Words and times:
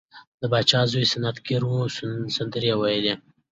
د 0.39 0.41
پاچا 0.51 0.79
د 0.85 0.89
زوی 0.91 1.05
سنت 1.13 1.37
ګیری 1.47 1.67
وه 1.69 1.81
سندرې 2.35 2.73
ویل 2.77 3.03
کیدې. 3.05 3.13